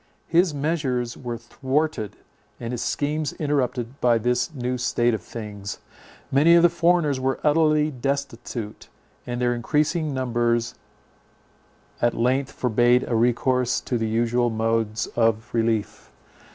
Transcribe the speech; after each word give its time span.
His 0.27 0.51
measures 0.51 1.15
were 1.15 1.37
thwarted, 1.37 2.15
and 2.59 2.71
his 2.73 2.81
schemes 2.81 3.33
interrupted 3.33 4.01
by 4.01 4.17
this 4.17 4.51
new 4.51 4.79
state 4.79 5.13
of 5.13 5.21
things. 5.21 5.77
Many 6.31 6.55
of 6.55 6.63
the 6.63 6.69
foreigners 6.69 7.19
were 7.19 7.39
utterly 7.43 7.91
destitute; 7.91 8.89
and 9.27 9.39
their 9.39 9.53
increasing 9.53 10.11
numbers 10.11 10.73
at 12.01 12.15
length 12.17 12.51
forbade 12.51 13.03
a 13.07 13.15
recourse 13.15 13.79
to 13.81 13.99
the 13.99 14.09
usual 14.09 14.49
modes 14.49 15.05
of 15.05 15.47
relief. 15.53 16.09